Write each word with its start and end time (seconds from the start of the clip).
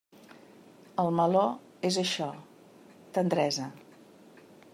El 1.03 1.11
meló 1.19 1.43
és 1.91 1.99
això: 2.05 2.31
tendresa. 3.19 3.71